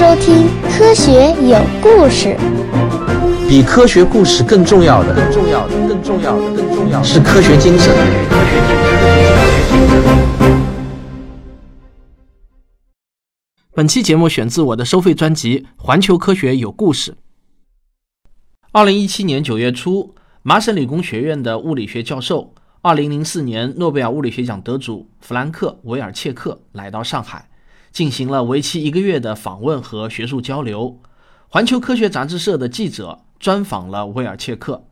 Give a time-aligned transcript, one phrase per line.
[0.00, 0.46] 收听
[0.78, 1.12] 《科学
[1.46, 2.28] 有故事》。
[3.46, 7.94] 比科学故事更重要的，更重要的，更重要的，更重要的是科学精神。
[13.74, 17.12] 本期节目选自我的收费专辑《环球科学有故事》。
[18.72, 27.49] 二零一七年九月初，麻省理工学院的物理学教授、二零零四年诺贝尔物理学奖得主弗兰克·维尔切克来到上海，
[27.92, 31.00] 进行了为期一个月的访问和学术交流。
[31.48, 34.84] 环球科学杂志社的记者专访了威尔切克，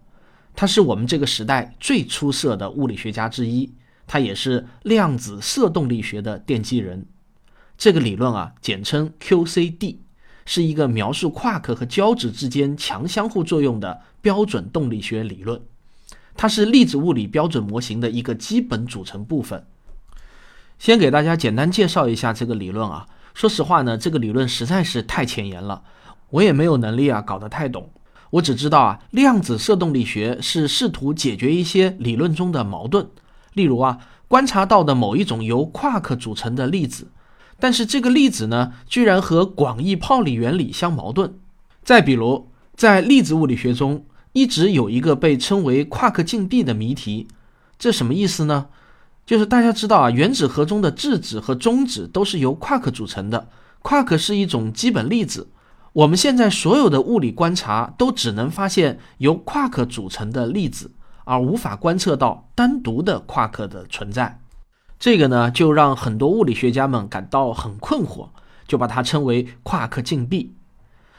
[0.57, 3.73] 他是我们这个时代最出色的物理学家之一，
[4.07, 7.07] 他也是量子色动力学的奠基人。
[7.77, 9.99] 这个理论啊，简称 QCD，
[10.45, 15.63] 是一个描述夸克和胶质之间强相互作用的标准动力学理论。
[16.35, 19.65] 它是粒子物理标准模型的一个基本组成部分。
[20.79, 23.07] 先给大家简单介绍一下这个理论啊。
[23.35, 25.83] 说实话呢，这个理论实在是太前沿了，
[26.31, 27.91] 我也没有能力啊搞得太懂。
[28.31, 33.09] 我只知道啊，量子色动力学是试图解决一些理论中的矛盾，
[33.55, 37.09] 例如啊，观察到的某一种由夸克组成的粒子。
[37.61, 41.35] 但是这个粒子呢，居然和广义泡利原理相矛盾。
[41.83, 47.27] 再比如，在粒子物理学中，一直有一个被称为夸克禁闭的谜题，
[47.79, 48.67] 这什么意思呢？
[49.29, 53.51] 就是大家知道啊，原子核中的质子和中子都是由夸克组成的，
[53.83, 55.51] 夸克是一种基本粒子。
[55.93, 60.93] 我们现在所有的物理观察都只能发现由夸克组成的粒子，
[61.25, 64.41] 而无法观测到单独的夸克的存在。
[64.99, 68.31] 这个呢，就让很多物理学家们感到很困惑，
[68.67, 70.55] 就把它称为夸克禁闭。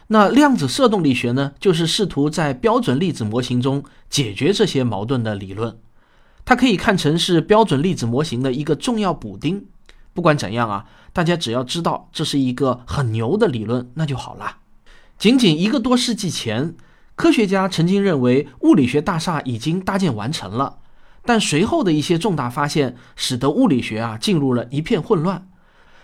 [0.08, 5.78] 那量子色动力学呢，就是试图在标准粒子模型中解决这些矛盾的理论。
[6.50, 9.68] 它可以看成是标准粒子模型的一个重要补丁。
[10.16, 14.58] 不管怎样啊，大家只要知道这是一个很牛的理论，那就好了。
[15.20, 16.74] 仅仅一个多世纪前，
[17.14, 20.80] 科学家曾经认为物理学大厦已经搭建完成了。
[21.24, 25.48] 但随后的一些重大发现，使得物理学啊进入了一片混乱。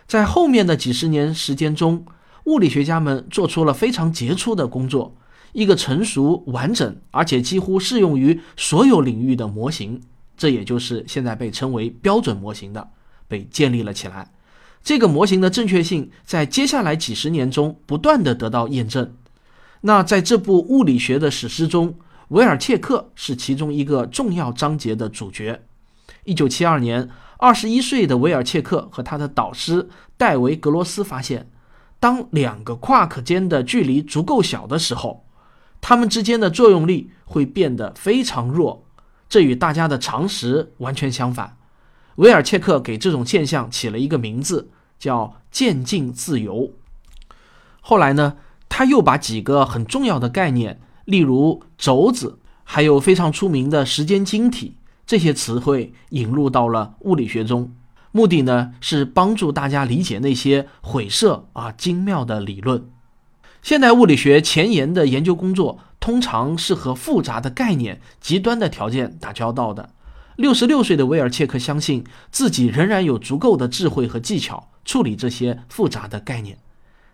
[0.06, 2.06] 在后面的几十年时间中，
[2.44, 5.16] 物理学家们做出了非常杰出的工作，
[5.54, 10.00] 一个成熟、完整而且几乎适用于所有领域的模型，
[10.38, 12.90] 这也就是现在被称为标准模型的，
[13.28, 14.32] 被建立了起来。
[14.84, 19.16] 这个模型的正确性在接下来几十年中不断的得到验证。
[19.82, 21.96] 那在这部物理学的史诗中，
[22.30, 25.64] 韦尔切克是其中一个重要章节的主角。
[26.24, 31.50] 一九七二年，二十一岁的维尔切克和他的导师戴维·格罗斯发现，
[32.00, 35.26] 当两个夸克间的距离足够小的时候，
[35.82, 38.85] 它们之间的作用力会变得非常弱。
[39.28, 41.58] 这与大家的常识完全相反。
[42.16, 46.72] 维尔切克给这种现象起了一个名字，叫渐进自由。
[47.82, 48.38] 后来呢，
[48.70, 50.80] 他又把几个很重要的概念。
[51.06, 57.72] 例如轴子，还有非常出名的时间晶体，这些词汇引入到了物理学中，
[58.12, 62.90] 目的呢是帮助大家理解那些晦涩而精妙的理论。
[63.62, 69.90] 现代物理学前沿的研究工作通常是和复杂的概念、极端的条件打交道的。
[70.36, 76.60] 六十六岁的威尔切克相信自己仍然有足够的智慧和技巧处理这些复杂的概念。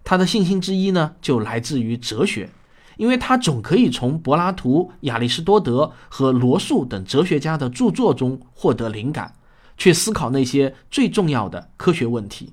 [0.04, 2.50] 他的信心之一呢，就来自于哲学。
[2.98, 9.36] 因为他总可以从柏拉图、亚里士多德和罗素等哲学家的著作中获得灵感，
[9.78, 12.52] 去思考那些最重要的科学问题。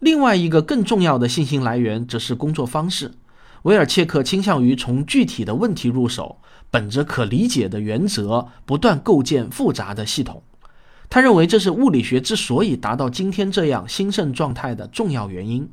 [0.00, 3.12] 另外一个更重要的信心来源则是工作方式。
[3.62, 6.38] 维尔切克倾向于从具体的问题入手，
[6.70, 10.42] 本着可理解的原则，不断构建复杂的系统。
[11.10, 15.68] 他认为这是物理学之所以达到今天这样兴盛状态的重要原因。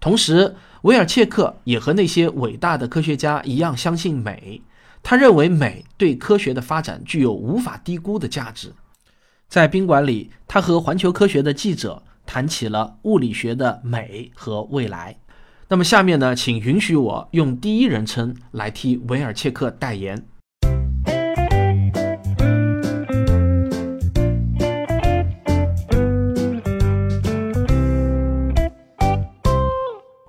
[0.00, 4.60] 同时，维尔切克也和那些伟大的科学家一样相信美。
[5.02, 8.72] 他认为美对科学的发展具有无法低估的价值。
[9.48, 15.16] 在宾馆里，他和环球科学的记者谈起了物理学的美和未来。
[15.74, 20.24] 那么，下面呢，请允许我用第一人称来替维尔切克代言。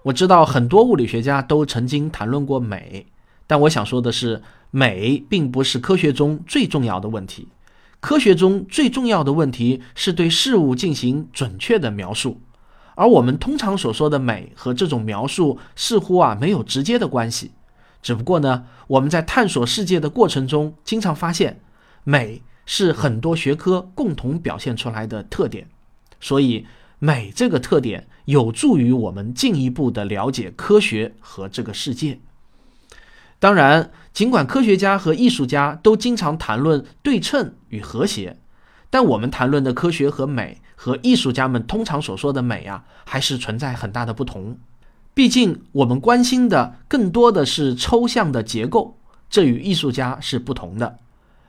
[0.05, 3.05] 我知道很多物理学家都曾经谈论过美，
[3.45, 4.41] 但我想说的是，
[4.71, 7.49] 美并不是科学中最重要的问题。
[7.99, 12.41] 科学中最重要的问题是对事物进行准确的描述，
[12.95, 17.51] 而我们通常所说的美和这种描述似乎啊没有直接的关系。
[18.01, 21.61] 只不过呢，我们在探索世界的过程中，经常发现，
[22.03, 25.67] 美是很多学科共同表现出来的特点，
[26.19, 26.65] 所以。
[26.97, 32.19] 美这个特点有助于我们进一步的了解科学和这个世界。
[33.37, 38.39] 当然，尽管科学家和艺术家都经常谈论对称与和谐，
[38.89, 44.57] 但我们谈论的科学和美和艺术家们通常所说的美啊，还是存在很大的不同。
[45.13, 48.97] 毕竟，我们关心的更多的是抽象的结构，
[49.29, 50.99] 这与艺术家是不同的。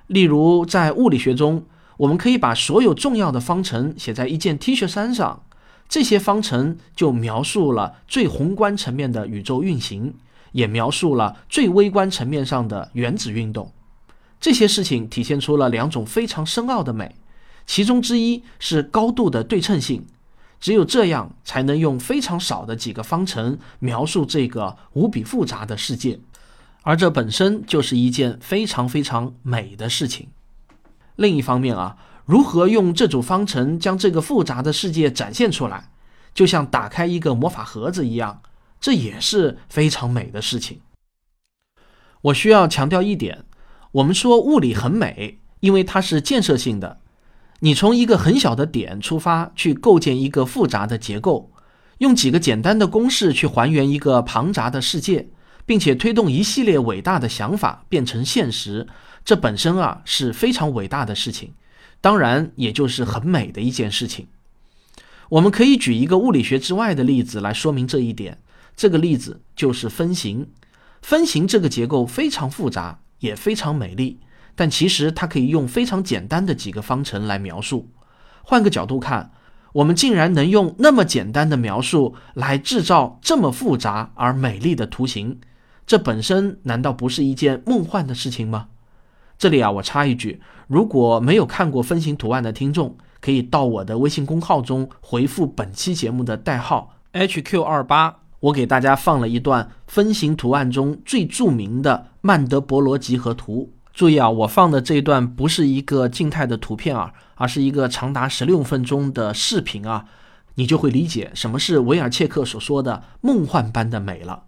[0.06, 1.64] 例如，在物理学中，
[1.96, 5.43] 我们可以把所有重要的方程写在一件 T 恤衫上，
[5.88, 10.14] 这些方程就描述了最宏观层面的宇宙运行。
[10.52, 13.73] 也描述了最微观层面上的原子运动，
[14.40, 17.14] 这些事情体现出了两种非常深奥的美，
[17.66, 20.06] 其中之一是高度的对称性，
[20.60, 26.20] 只有这样才能用非常少的几个方程描述这个无比复杂的世界，
[26.82, 30.28] 而这本身就是一件非常非常美的事情。
[31.16, 35.90] 另一方面啊，如何用这组方程将这个复杂的世界展现出来，
[36.32, 38.42] 就像打开一个魔法盒子一样。
[38.78, 40.80] 这也是非常美的事情。
[42.20, 43.44] 我需要强调一点：
[43.92, 47.00] 我们说物理很美，因为它是建设性的。
[47.60, 51.50] 你从一个很小的点出发，去构建一个复杂的结构，
[51.98, 55.28] 用几个简单的公式去还原一个庞杂的世界，
[55.64, 58.86] 并且推动一系列伟大的想法变成现实，
[59.24, 61.54] 这本身啊是非常伟大的事情。
[62.02, 64.26] 当然，也就是很美的一件事情。
[65.30, 68.38] 我们可以举一个物理学之外的例子来说明这一点。
[68.76, 70.50] 这个例子就是分形。
[71.00, 74.20] 分形这个结构非常复杂，也非常美丽，
[74.56, 77.90] 但其实它可以用非常简单的几个方程来描述。
[78.42, 79.30] 换个角度看，
[79.74, 85.38] 我们竟然能用那么简单的描述来制造这么复杂而美丽的图形，
[85.86, 88.68] 这本身难道不是一件梦幻的事情吗？
[89.38, 98.20] 这里啊，我插一句：如果没有看过分形图案的听众，可以到我的微信公号中回复本期节目的代号 HQ 二八。
[98.40, 103.75] 我给大家放了一段分形图案中最著名的曼德伯罗集合图。
[103.96, 110.04] 注意啊，我放的这一段不是一个静态的图片啊，而是一个长达十六分钟的视频啊，
[110.56, 114.43] 你就会理解什么是维尔切克所说的梦幻般的美了。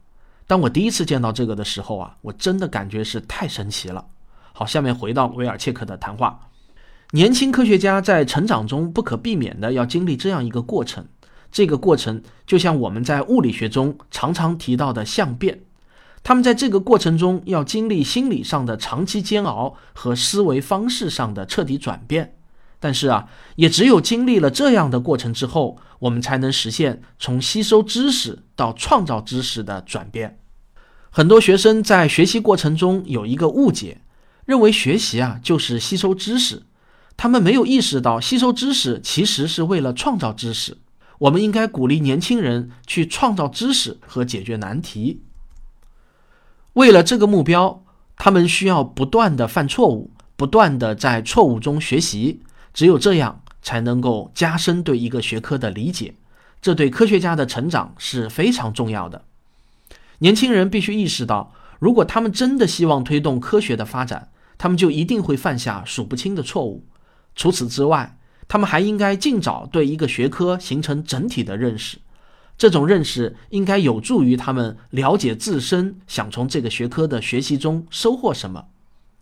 [0.47, 4.05] 当我第一次见到这个的时候啊，我真的感觉是太神奇了。
[4.53, 6.41] 好，下面回到维尔切克的谈话。
[7.13, 11.07] 年轻科学家在成长中不可避免的要经历这样一个过程。
[11.51, 15.61] 这个过程就像我们在物理学中常常提到的相变，
[16.29, 22.37] 他们在这个过程中要经历心理上的长期煎熬和思维方式上的彻底转变。
[22.79, 30.39] 但是啊，也只有经历了这样的过程之后，我们才能实现从吸收知识到创造知识的转变。
[31.09, 34.03] 很多学生在学习过程中有一个误解，
[34.45, 36.65] 认为学习啊就是吸收知识，
[37.17, 40.77] 他们没有意识到吸收知识其实是为了创造知识。
[41.21, 45.23] 我们应该鼓励年轻人去创造知识和解决难题。
[46.79, 47.83] 为了这个目标，
[48.17, 52.43] 他们需要不断的犯错误，不断的在错误中学习。
[52.73, 56.15] 只有这样，才能够加深对一个学科的理解。
[56.63, 59.25] 这对科学家的成长是非常重要的。
[60.19, 66.85] 年轻人必须意识到，如果他们真的希望推动科学的发展，他们就一定会犯下数不清的错误。
[67.35, 68.17] 除此之外，
[68.47, 71.99] 他们还应该尽早对一个学科形成整体的认识，
[72.59, 78.67] 这种认识应该有助于他们了解自身想从这个学科的学习中收获什么。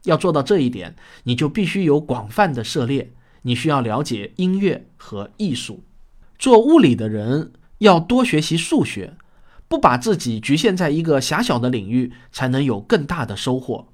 [0.05, 3.13] 要做到这一点，你就必须有广泛的涉猎。
[3.43, 5.85] 你需要了解音乐和艺术。
[6.39, 9.15] 做物理的人要多学习数学，
[9.69, 13.89] 不把自己局限在一个狭小的领域，才能有更大的收获。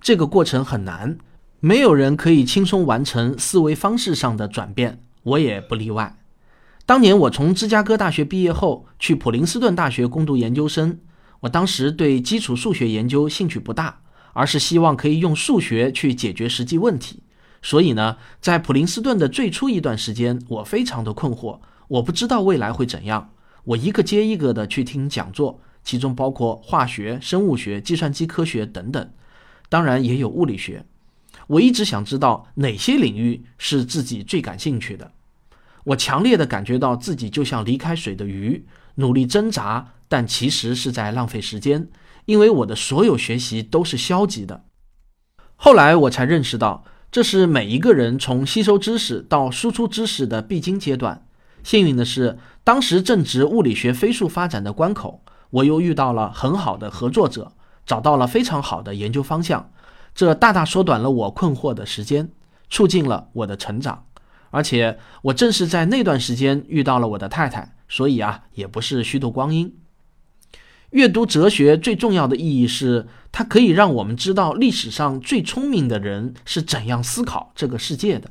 [0.00, 1.18] 这个过程很难。
[1.60, 6.16] 没有人可以轻松完成思维方式上的转变，我也不例外。
[6.86, 11.00] 当年我从芝加哥大学毕业后，去普林斯顿大学攻读研究生。
[11.40, 14.02] 我当时对基础数学研究兴趣不大，
[14.32, 17.24] 而是希望可以用数学去解决实际问题。
[17.60, 23.32] 所以呢，在普林斯顿的最初一段时间，我非常的困惑，我不知道未来会怎样。
[23.64, 29.10] 我一个接一个的去听讲座，其中包括化学、生物学、计算机科学等等，
[29.68, 30.86] 当然也有物理学。
[31.48, 35.10] 我一直想知道哪些领域是自己最感兴趣的。
[35.86, 38.66] 我强烈的感觉到自己就像离开水的鱼，
[38.96, 41.88] 努力挣扎，但其实是在浪费时间，
[42.24, 44.64] 因为我的所有学习都是消极的。
[45.54, 51.24] 后来我才认识到，这是每一个人从吸收知识到输出知识的必经阶段。
[51.62, 57.52] 幸运的是，当时正值物理学飞速发展的关口，我又遇到了很好的合作者，
[57.86, 59.70] 找到了非常好的研究方向。
[60.14, 62.30] 这大大缩短了我困惑的时间，
[62.68, 64.06] 促进了我的成长。
[64.50, 69.74] 而且我正是在那段时间遇到了我的太太，所以啊，也不是虚度光阴。
[70.90, 78.30] 阅读哲学最重要的意义是，它可以让我们知道历史上最聪明的人是怎样思考这个世界的。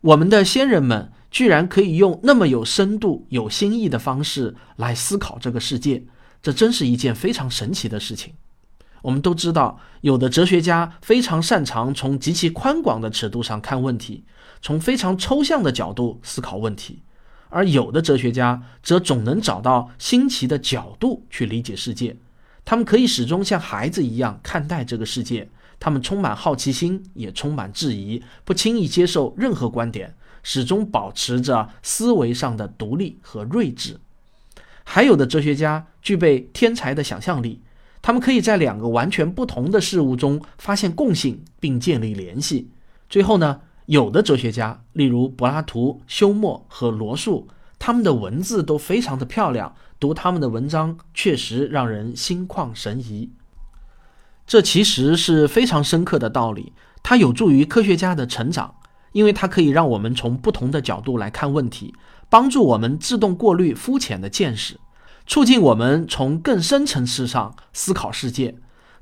[0.00, 6.02] 我们的先人们居然可以用那么有深度、有新意的方式来思考这个世界，
[6.42, 8.32] 这真是一件非常神奇的事情。
[9.02, 14.24] 我们都知道，有的哲学家非常擅长从极其宽广的尺度上看问题，
[14.62, 17.02] 从非常抽象的角度思考问题。
[17.52, 22.16] 而有的哲学家则总能找到新奇的角度去理解世界，
[22.64, 25.48] 他们可以始终像孩子一样看待这个世界，
[25.80, 30.14] 他们充满好奇心，也充满质疑，不轻易接受任何观点，
[30.44, 33.98] 始终保持着思维上的独立和睿智。
[34.84, 37.60] 还有的哲学家具备天才的想象力，
[38.00, 42.70] 他们可以在两个完全不同的事物中发现共性并建立联系。
[43.08, 43.62] 最后呢？
[43.90, 53.30] 有的哲学家，例如柏拉图、休谟和罗素，他们的文字都非常的漂亮，读他们的文章确实让人心旷神怡。
[54.46, 58.76] 这其实是非常深刻的道理，它有助于科学家的成长，
[59.10, 61.92] 因为它可以让我们从不同的角度来看问题，
[62.28, 64.78] 帮助我们自动过滤肤浅的见识，
[65.26, 68.54] 促进我们从更深层次上思考世界，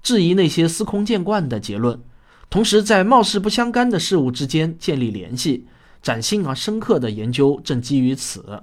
[0.03, 2.01] 质疑那些司空见惯的结论。
[2.51, 5.67] 同时，在貌似不相干的事物之间建立联系，
[6.01, 8.63] 崭新而深刻的研究正基于此。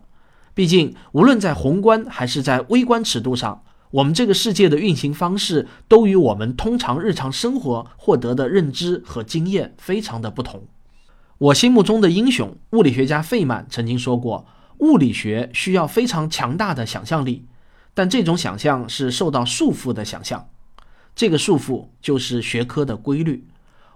[0.56, 3.62] 毕竟，无论在宏观还是在微观尺度上，
[3.92, 10.64] 我们这个世界的运行方式都与我们通常日常生活获得的认知和经验非常的不同。
[11.38, 14.48] 我心目中的英雄，物理学家费曼曾经说过
[14.80, 17.46] ：“物理学需要非常强大的想象力，
[17.94, 20.50] 但这种想象是受到束缚的想象。
[21.16, 23.46] 这个束缚就是学科的规律。”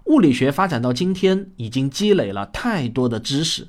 [0.04, 3.68] 物理学发展到今天，已经积累了太多的知识，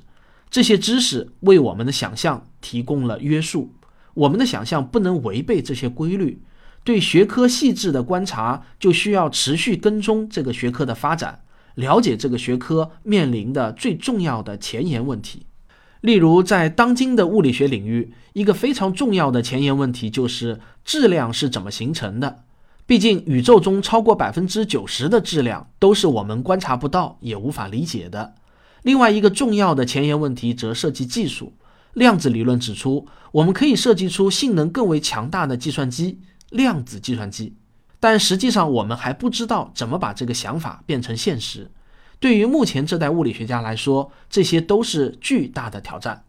[0.50, 3.74] 这些知识为我们的想象提供了约束。
[4.14, 6.42] 我们的想象不能违背这些规律。
[6.84, 11.42] 对学科细致的观察，就需要持续跟踪这个学科的发展，
[11.76, 15.46] 了解这个学科面临的最重要的前沿问题。
[16.00, 22.42] 例如，在当今的物理学领域，一个非常重要的前沿问题就是质量是怎么形成的。
[22.84, 28.34] 毕竟，宇宙中超过百分之九十的质量都是我们观察不到也无法理解的。
[28.82, 31.52] 另外一个重要的前沿问题则涉及技术。
[31.94, 36.18] 量子理论指出，我们可以设计出性能更为强大的计算机——
[36.50, 37.54] 量子计算机。
[38.00, 41.70] 但实际上，我们还不知道怎么把这个想法变成现实。
[42.18, 46.24] 对于目前这代物理学家来说，这些都是巨大的挑战。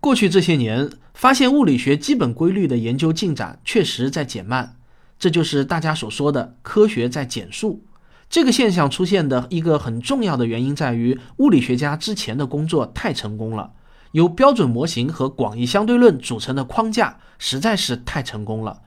[0.00, 4.76] 过去这些年，发现物理学基本规律的研究进展确实在减慢。
[5.20, 7.84] 这就是大家所说的科学在减速。
[8.30, 13.72] 这个现象出现的一个很重要的原因在于，物理学家之前的工作太成功了，
[14.12, 18.80] 由标准模型和广义相对论组成的框架实在是太成功了。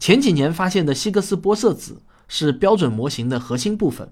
[0.00, 4.10] 前几年发现的希格斯玻色子是标准模型的核心部分，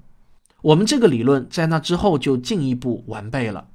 [0.63, 3.69] 我们这个理论在那之后就进一步完备了。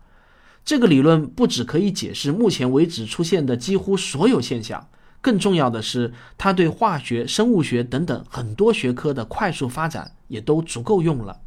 [0.63, 4.87] 这个理论不只可以解释目前为止出现的几乎所有现象。
[5.21, 11.39] 更重要的是，它对化学、生物学等等很多学科的快速发展也都足够用了。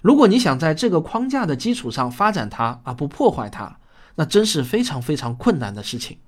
[0.00, 3.78] 如果你想在这个框架的基础上发展它而不破坏它，
[4.14, 6.18] 那真是非常非常困难的事情。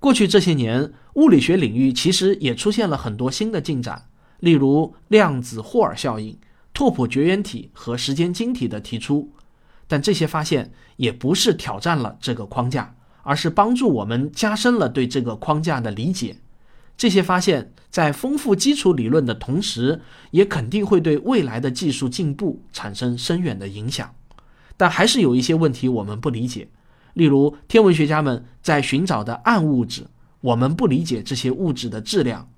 [0.00, 4.08] 过去这些年，物理学领域其实也出现了很多新的进展，
[4.40, 6.36] 例如量子霍尔效应、
[6.74, 9.30] 拓扑绝缘体和时间晶体的提出，
[9.86, 12.96] 但这些发现也不是挑战了这个框架。
[13.22, 16.36] 而是帮助我们加深了对这个框架的理解。
[16.96, 24.14] 这些发现，在丰富基础理论的同时，也肯定会对未来的技术进步产生深远的影响。
[24.76, 26.68] 但还是有一些问题我们不理解，
[27.14, 30.06] 例如天文学家们在寻找的暗物质，
[30.40, 32.48] 我们不理解这些物质的质量。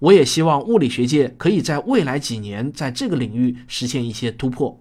[0.00, 4.80] 我也希望物理学界可以在未来几年在这个领域实现一些突破。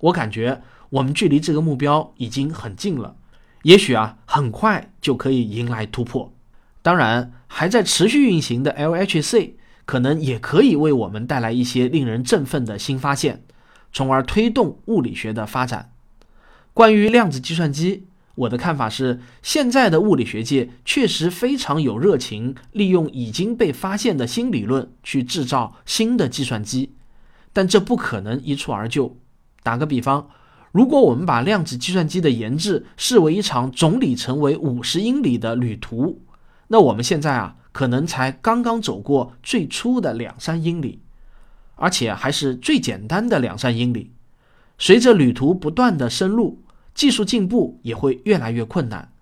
[0.00, 3.16] 我感觉我们距离这个目标已经很近了。
[3.62, 6.32] 也许啊，很快就可以迎来突破。
[6.82, 9.50] 当然，还在持续运行的 LHC
[9.84, 13.42] 可能也可以为我们带来一些令人振奋的新发现，
[13.92, 15.92] 从而推动物理学的发展。
[16.72, 26.94] 关于量子计算机，我的看法是，现在的物理学界确实非常有热情，利用已经被发现的新理论去制造新的计算机，
[27.52, 29.18] 但这不可能一蹴而就。
[29.62, 30.30] 打个比方。
[30.72, 36.22] 如果我们把量子计算机的研制视为一场总里程为五十英里的旅途，
[36.68, 41.00] 那我们现在啊，可能才刚刚走过最初的两三英里，
[41.74, 44.12] 而且还是最简单的两三英里。
[44.78, 46.62] 随着旅途不断的深入，
[46.94, 49.12] 技术进步也会越来越困难。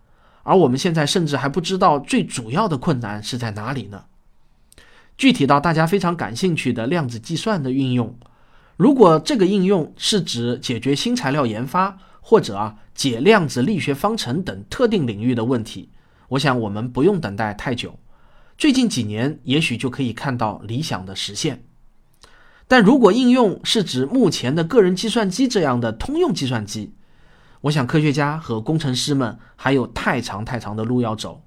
[0.42, 4.04] 而我们现在甚至还不知道最主要的困难是在哪里呢？
[5.16, 8.16] 具体到大家非常感兴趣的量子计算的运用，
[8.78, 15.90] 如果这个应用是指解决新材料研发或者啊解量子力学方程等特定领域的问题，
[16.28, 17.98] 我想我们不用等待太久，
[18.56, 21.64] 最近几年也许就可以看到理想的实现。
[22.68, 26.94] 但如果应用是指目前的个人计算机这样的通用计算机，
[27.62, 31.42] 我想科学家和工程师们还有太长太长的路要走，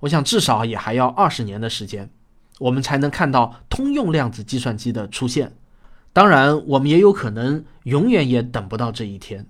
[0.00, 2.10] 我想至少也还要二十年的时间，
[2.58, 5.52] 我们才能看到通用量子计算机的出现。
[6.12, 9.46] 当然，我们也有可能永远也等不到这一天。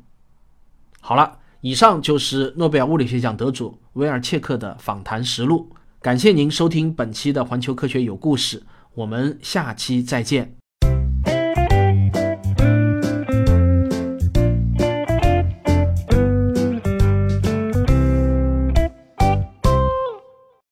[1.01, 5.69] 好了，以上就是诺贝尔物理学奖得主威尔切克的访谈实录。
[6.01, 8.63] 感谢您收听本期的环球科学有故事，
[8.95, 10.62] 我们下期再见。